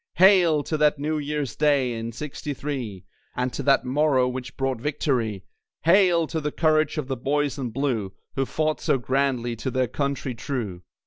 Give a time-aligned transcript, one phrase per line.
[0.15, 0.63] Hail!
[0.63, 3.05] to that New Year's Day in 'Sixty three,
[3.35, 5.43] And to that morrow which brought victory.
[5.83, 6.25] Hail!
[6.25, 10.33] to the courage of the Boys in Blue, Who fought so grandly, to their Country
[10.33, 10.81] true.